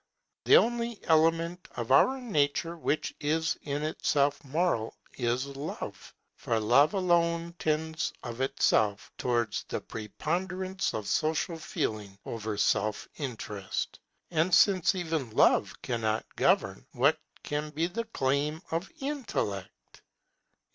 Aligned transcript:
The 0.45 0.57
only 0.57 0.99
element 1.03 1.67
of 1.75 1.91
our 1.91 2.19
nature 2.19 2.75
which 2.75 3.13
is 3.19 3.55
in 3.61 3.83
itself 3.83 4.43
moral 4.43 4.97
is 5.13 5.45
Love; 5.45 6.15
for 6.37 6.59
Love 6.59 6.95
alone 6.95 7.53
tends 7.59 8.11
of 8.23 8.41
itself 8.41 9.11
towards 9.19 9.61
the 9.65 9.79
preponderance 9.79 10.95
of 10.95 11.05
social 11.07 11.59
feeling 11.59 12.17
over 12.25 12.57
self 12.57 13.07
interest. 13.17 13.99
And 14.31 14.55
since 14.55 14.95
even 14.95 15.29
Love 15.35 15.71
cannot 15.83 16.25
govern, 16.35 16.83
what 16.93 17.19
can 17.43 17.69
be 17.69 17.85
the 17.85 18.05
claim 18.05 18.63
of 18.71 18.89
Intellect? 19.01 20.01